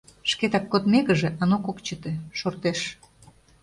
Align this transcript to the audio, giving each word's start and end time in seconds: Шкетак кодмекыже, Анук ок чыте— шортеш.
Шкетак 0.29 0.65
кодмекыже, 0.71 1.29
Анук 1.41 1.65
ок 1.71 1.77
чыте— 1.85 2.11
шортеш. 2.39 2.79